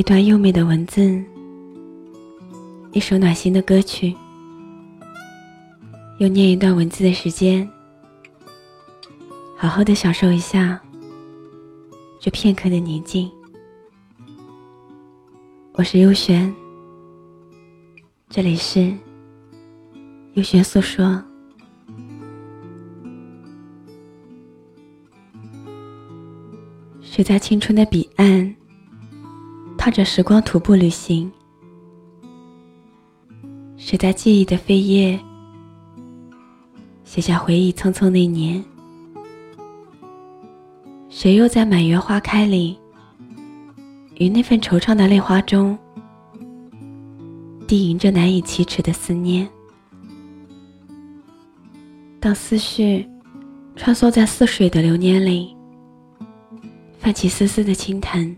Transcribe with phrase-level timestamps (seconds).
[0.00, 1.22] 一段优美的文字，
[2.92, 4.16] 一首暖心的歌曲，
[6.18, 7.68] 又念一段文字的时间，
[9.58, 10.80] 好好的享受一下
[12.18, 13.30] 这片刻的宁静。
[15.74, 16.50] 我是优璇，
[18.30, 18.90] 这里是
[20.32, 21.22] 优璇诉说。
[27.02, 28.56] 谁在青春的彼岸，
[29.80, 31.32] 踏着时光徒步旅行？
[33.78, 35.18] 谁在记忆的扉页，
[37.02, 38.62] 写下回忆匆匆那年？
[41.08, 42.78] 谁又在满园花开里，
[44.16, 45.78] 与那份惆怅的泪花中，
[47.66, 49.48] 低吟着难以启齿的思念？
[52.20, 53.08] 当思绪
[53.76, 55.56] 穿梭在似水的流年里。
[56.98, 58.36] 泛起丝丝的轻弹，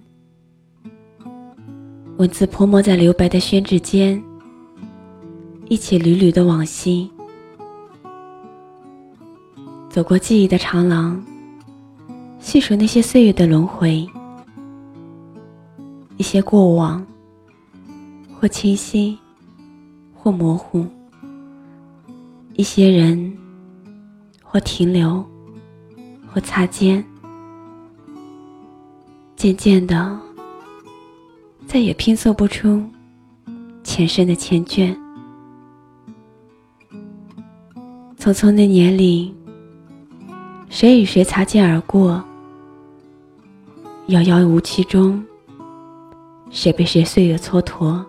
[2.22, 4.22] 文字泼墨在留白的宣纸间，
[5.68, 7.10] 一起缕缕的往昔。
[9.90, 11.20] 走过记忆的长廊，
[12.38, 14.08] 细数那些岁月的轮回，
[16.16, 17.04] 一些过往，
[18.38, 19.18] 或清晰，
[20.14, 20.86] 或模糊；
[22.54, 23.36] 一些人，
[24.44, 25.24] 或停留，
[26.32, 27.04] 或擦肩。
[29.34, 30.16] 渐渐的，
[31.72, 32.84] 再也拼凑不出
[33.82, 34.94] 前生的缱绻。
[38.18, 39.34] 匆匆那年里，
[40.68, 42.22] 谁与谁擦肩而过？
[44.08, 45.24] 遥遥无期中，
[46.50, 48.04] 谁被谁岁月蹉跎？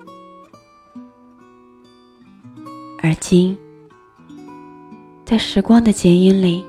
[3.02, 3.58] 而今，
[5.24, 6.66] 在时光的剪影里，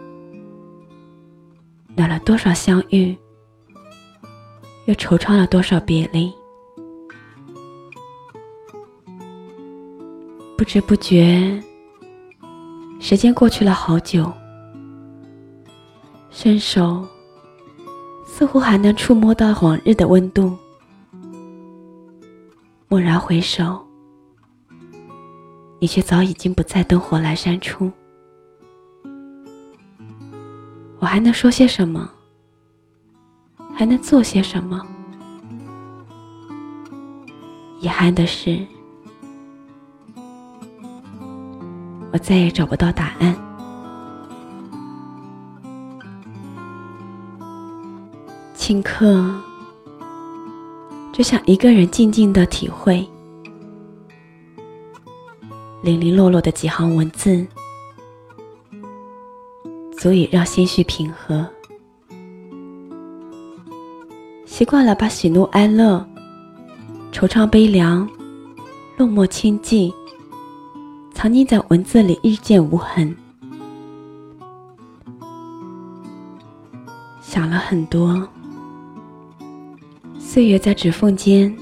[1.97, 3.17] 暖了多少相遇？
[4.85, 6.33] 又惆怅了多少别离？
[10.65, 11.63] 不知不觉，
[12.99, 14.33] 时间过去了好久，
[16.31, 17.07] 伸手
[18.25, 20.57] 似乎还能触摸到往日的温度。
[22.89, 23.79] 蓦然回首，
[25.81, 27.93] 你却早已经不在灯火阑珊处。
[30.99, 32.11] 我还能说些什么？
[33.75, 34.81] 还能做些什么？
[37.81, 38.67] 遗憾的是，
[42.15, 43.35] 我再也找不到答案。
[48.57, 49.35] 顷刻，
[51.13, 53.05] 只想一个人静静的体会，
[55.83, 57.45] 零零落落的几行文字，
[59.99, 61.45] 足以让心绪平和。
[64.47, 66.07] 习惯了把喜怒哀乐、
[67.13, 68.09] 惆怅悲凉、
[68.97, 69.93] 落寞清寂，
[71.25, 73.17] 藏匿在文字里，日渐无痕。
[77.23, 78.29] 想了很多，
[80.19, 81.57] 岁月在指缝间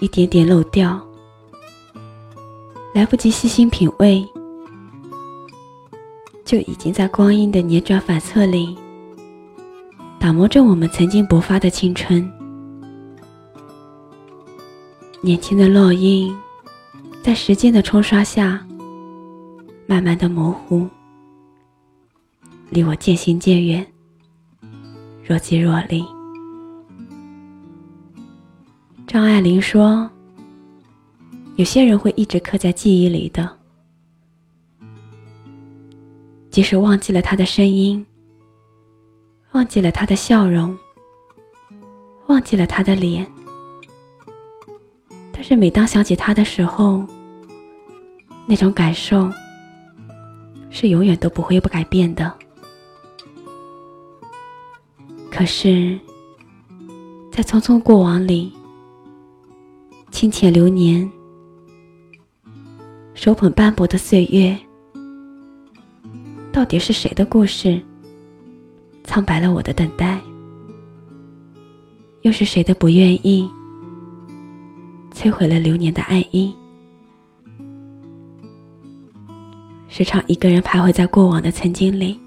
[0.00, 1.00] 一点点漏掉，
[2.94, 4.22] 来不及细心品味，
[6.44, 8.76] 就已经在光阴的辗转反侧里。
[10.20, 12.30] 打磨着我们曾经勃发的青春，
[15.22, 16.36] 年轻的烙印，
[17.22, 18.66] 在时间的冲刷下，
[19.86, 20.88] 慢慢的模糊，
[22.68, 23.86] 离我渐行渐远，
[25.24, 26.04] 若即若离。
[29.06, 30.10] 张爱玲说
[31.54, 33.48] ：“有些人会一直刻在记忆里的，
[36.50, 38.04] 即使忘记了他的声音。”
[39.52, 40.76] 忘记了他的笑容，
[42.26, 43.24] 忘记了他的脸，
[45.42, 47.04] 但是每当想起他的时候，
[48.46, 49.28] 那种感受
[50.70, 52.32] 是永远都不会不改变的。
[55.32, 55.98] 可是，
[57.32, 58.52] 在匆匆过往里，
[60.12, 61.10] 清浅流年，
[63.12, 64.56] 手捧斑驳的岁月，
[66.52, 67.82] 到底是谁的故事？
[69.02, 70.20] 苍白了我的等待，
[72.20, 73.50] 又是谁的不愿意，
[75.22, 76.52] 摧毁了流年的爱意？
[79.86, 82.18] 时常一个人徘徊在过往的曾经里，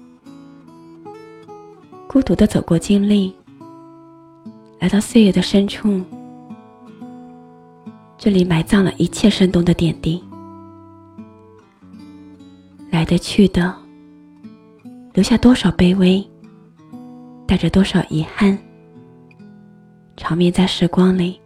[2.08, 3.34] 孤独的走过经历，
[4.78, 6.00] 来到岁月的深处，
[8.16, 10.24] 这里埋葬了一切生动的点滴，
[12.90, 13.76] 来的去的，
[15.12, 16.26] 留下多少卑微？
[17.46, 18.58] 带着多少遗憾，
[20.16, 21.38] 长眠在时光里，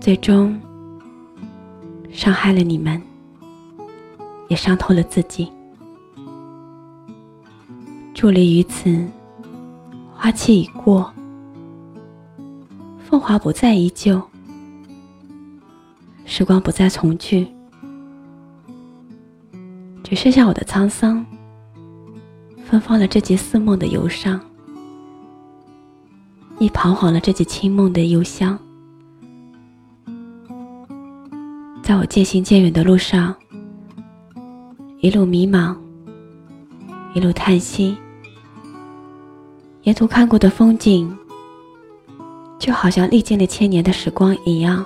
[0.00, 0.58] 最终
[2.10, 3.00] 伤害了你们，
[4.48, 5.50] 也伤透了自己。
[8.14, 9.06] 伫立于此，
[10.14, 11.12] 花期已过，
[12.98, 14.22] 风华不再依旧，
[16.24, 17.46] 时光不再重聚，
[20.02, 21.24] 只剩下我的沧桑，
[22.64, 24.40] 芬芳了这节似梦的忧伤，
[26.58, 28.58] 亦彷徨了这节清梦的幽香。
[31.88, 33.34] 在我渐行渐远的路上，
[35.00, 35.74] 一路迷茫，
[37.14, 37.96] 一路叹息。
[39.84, 41.16] 沿途看过的风景，
[42.58, 44.84] 就好像历经了千年的时光一样，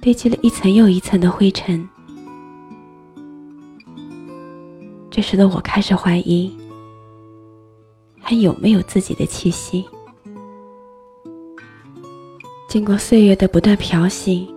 [0.00, 1.88] 堆积了一层又一层的灰尘。
[5.12, 6.52] 这时的我开始怀疑，
[8.20, 9.86] 还有没有自己的气息？
[12.68, 14.52] 经过岁月的不断漂洗，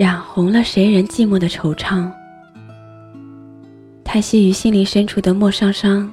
[0.00, 2.10] 染红了谁人寂寞的惆怅，
[4.02, 6.10] 叹息于心灵深处的莫伤伤。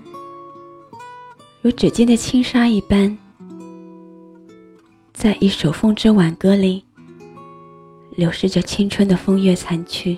[1.61, 3.17] 如指尖的轻纱一般，
[5.13, 6.83] 在一首风之挽歌里，
[8.11, 10.17] 流逝着青春的风月残躯。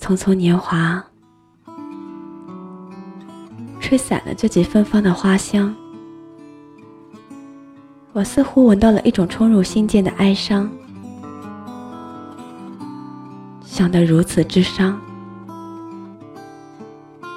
[0.00, 1.04] 匆匆年华，
[3.80, 5.76] 吹散了这几芬芳的花香。
[8.18, 10.68] 我似乎闻到了一种冲入心间的哀伤，
[13.64, 15.00] 想得如此之伤。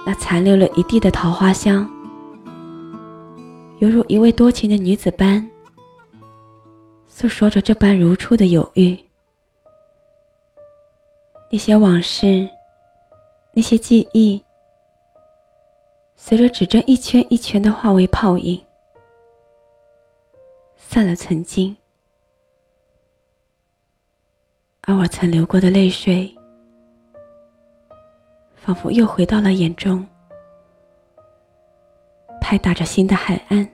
[0.08, 1.88] 那残留了一地的桃花香，
[3.78, 5.48] 犹如一位多情的女子般，
[7.08, 8.98] 诉说着这般如初的友谊。
[11.52, 12.50] 那些往事，
[13.54, 14.44] 那些记忆，
[16.16, 18.60] 随着指针一圈一圈的化为泡影，
[20.94, 21.74] 散了曾经，
[24.82, 26.30] 而我曾流过的泪水。
[28.56, 30.06] 仿佛又回到了眼中，
[32.42, 33.66] 拍打着心的海岸，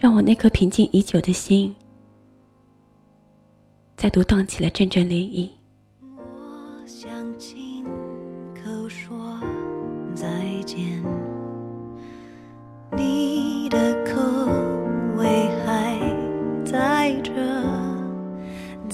[0.00, 1.72] 让我那颗平静已久的心，
[3.96, 5.55] 再度荡起了阵阵涟漪。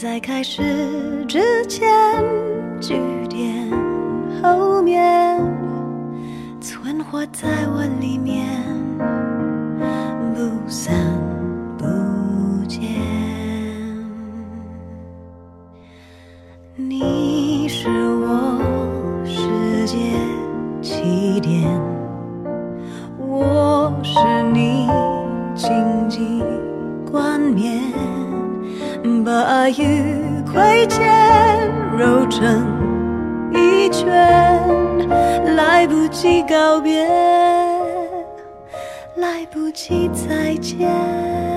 [0.03, 0.61] 在开始
[1.29, 1.89] 之前。
[2.81, 2.97] 句
[3.29, 3.71] 点
[4.43, 5.39] 后面，
[6.61, 8.45] 存活在我里面，
[10.35, 10.93] 不散
[29.79, 32.67] 与亏欠揉成。
[33.53, 35.07] 一圈，
[35.57, 37.07] 来不及告别，
[39.17, 41.52] 来不及再见。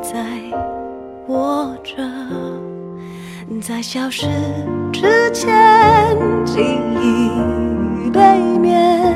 [0.00, 0.18] 在
[1.28, 1.96] 握着，
[3.60, 4.26] 在消失
[4.92, 6.60] 之前，记
[7.00, 8.20] 忆背
[8.58, 9.14] 面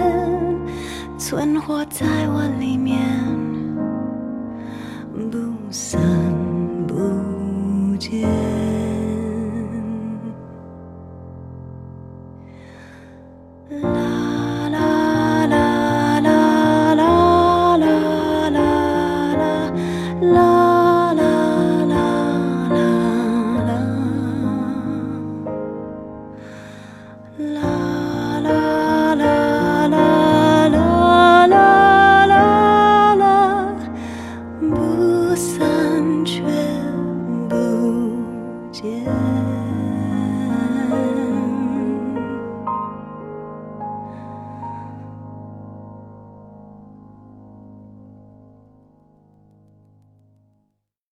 [1.18, 2.98] 存活在我里面，
[5.30, 5.38] 不
[5.70, 6.00] 散